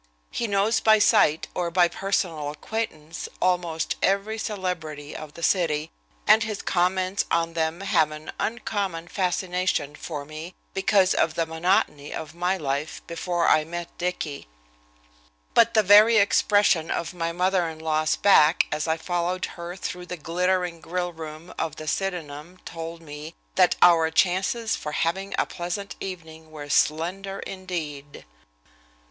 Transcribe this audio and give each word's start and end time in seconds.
He 0.31 0.47
knows 0.47 0.79
by 0.79 0.97
sight 0.97 1.47
or 1.53 1.69
by 1.69 1.87
personal 1.87 2.49
acquaintance 2.49 3.29
almost 3.39 3.97
every 4.01 4.39
celebrity 4.39 5.15
of 5.15 5.35
the 5.35 5.43
city, 5.43 5.91
and 6.25 6.41
his 6.41 6.63
comments 6.63 7.25
on 7.29 7.53
them 7.53 7.81
have 7.81 8.09
an 8.09 8.31
uncommon 8.39 9.09
fascination 9.09 9.93
for 9.93 10.25
me 10.25 10.55
because 10.73 11.13
of 11.13 11.35
the 11.35 11.45
monotony 11.45 12.11
of 12.15 12.33
my 12.33 12.57
life 12.57 13.03
before 13.05 13.47
I 13.47 13.63
met 13.63 13.95
Dicky. 13.99 14.47
But 15.53 15.75
the 15.75 15.83
very 15.83 16.17
expression 16.17 16.89
of 16.89 17.13
my 17.13 17.31
mother 17.31 17.69
in 17.69 17.77
law's 17.77 18.15
back 18.15 18.65
as 18.71 18.87
I 18.87 18.97
followed 18.97 19.45
her 19.53 19.75
through 19.75 20.07
the 20.07 20.17
glittering 20.17 20.79
grill 20.81 21.13
room 21.13 21.53
of 21.59 21.75
the 21.75 21.87
Sydenham 21.87 22.57
told 22.65 23.03
me 23.03 23.35
that 23.53 23.75
our 23.83 24.09
chances 24.09 24.75
for 24.75 24.93
having 24.93 25.35
a 25.37 25.45
pleasant 25.45 25.95
evening 26.01 26.49
were 26.49 26.69
slender 26.71 27.37
indeed. 27.41 28.25